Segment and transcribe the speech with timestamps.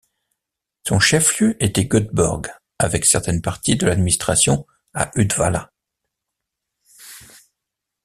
[0.87, 5.71] Son chef-lieu était Göteborg, avec certaines parties de l'administration à Uddevalla.